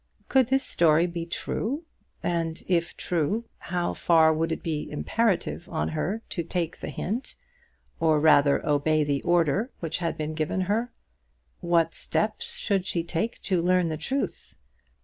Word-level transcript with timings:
Could 0.29 0.47
this 0.47 0.63
story 0.65 1.05
be 1.05 1.27
true? 1.27 1.83
And 2.23 2.63
if 2.67 2.97
true, 2.97 3.45
how 3.59 3.93
far 3.93 4.33
would 4.33 4.51
it 4.51 4.63
be 4.63 4.89
imperative 4.89 5.69
on 5.69 5.89
her 5.89 6.23
to 6.31 6.41
take 6.41 6.79
the 6.79 6.89
hint, 6.89 7.35
or 7.99 8.19
rather 8.19 8.65
obey 8.67 9.03
the 9.03 9.21
order 9.21 9.69
which 9.79 9.99
had 9.99 10.17
been 10.17 10.33
given 10.33 10.61
her? 10.61 10.91
What 11.59 11.93
steps 11.93 12.55
should 12.55 12.87
she 12.87 13.03
take 13.03 13.43
to 13.43 13.61
learn 13.61 13.89
the 13.89 13.95
truth? 13.97 14.55